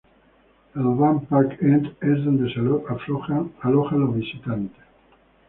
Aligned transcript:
El 0.73 0.87
Barn 0.99 1.27
Park 1.27 1.61
End 1.61 1.85
es 2.01 2.25
donde 2.25 2.51
se 2.51 2.59
alojan 2.59 3.99
los 3.99 4.15
visitantes. 4.15 4.83